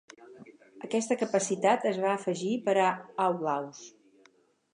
Aquesta 0.87 1.17
capacitat 1.23 1.85
es 1.91 2.01
va 2.07 2.15
afegir 2.15 2.51
per 2.71 2.77
a 2.87 2.89
"Outlaws". 3.27 3.85